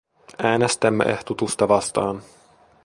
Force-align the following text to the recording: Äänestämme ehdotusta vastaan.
Äänestämme 0.43 1.03
ehdotusta 1.03 1.67
vastaan. 1.67 2.21